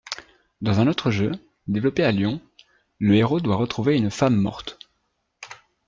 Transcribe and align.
Dans 0.63 0.79
un 0.79 0.87
autre 0.87 1.11
jeu, 1.11 1.31
développé 1.67 2.01
à 2.03 2.11
Lyon, 2.11 2.41
le 2.97 3.13
héros 3.13 3.39
doit 3.39 3.55
retrouver 3.57 3.95
une 3.95 4.09
femme 4.09 4.35
morte. 4.35 4.79